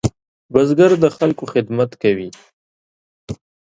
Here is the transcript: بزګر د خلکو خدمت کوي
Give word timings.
بزګر 0.53 0.91
د 1.03 1.05
خلکو 1.15 1.43
خدمت 1.53 1.91
کوي 2.01 2.29